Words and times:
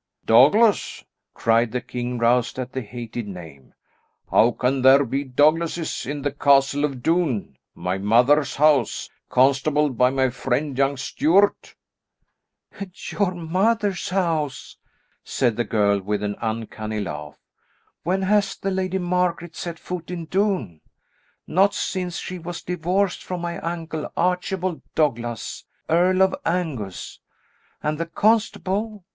"Douglas!" 0.25 1.03
cried 1.35 1.71
the 1.71 1.79
king 1.79 2.17
roused 2.17 2.57
at 2.57 2.73
the 2.73 2.81
hated 2.81 3.27
name. 3.27 3.75
"How 4.31 4.49
can 4.49 4.81
there 4.81 5.05
be 5.05 5.23
Douglases 5.23 6.07
in 6.07 6.23
the 6.23 6.31
Castle 6.31 6.83
of 6.83 7.03
Doune; 7.03 7.57
my 7.75 7.99
mother's 7.99 8.55
house, 8.55 9.11
constabled 9.29 9.99
by 9.99 10.09
my 10.09 10.31
friend, 10.31 10.75
young 10.75 10.97
Stuart." 10.97 11.75
"Your 13.11 13.35
mother's 13.35 14.09
house?" 14.09 14.75
said 15.23 15.55
the 15.55 15.63
girl 15.63 16.01
with 16.01 16.23
an 16.23 16.35
uncanny 16.41 16.99
laugh. 17.01 17.35
"When 18.01 18.23
has 18.23 18.55
the 18.57 18.71
Lady 18.71 18.97
Margaret 18.97 19.55
set 19.55 19.77
foot 19.77 20.09
in 20.09 20.25
Doune? 20.25 20.81
Not 21.45 21.75
since 21.75 22.17
she 22.17 22.39
was 22.39 22.63
divorced 22.63 23.23
from 23.23 23.41
my 23.41 23.59
uncle, 23.59 24.11
Archibald 24.17 24.81
Douglas, 24.95 25.63
Earl 25.87 26.23
of 26.23 26.33
Angus! 26.43 27.19
And 27.83 27.99
the 27.99 28.07
constable? 28.07 29.03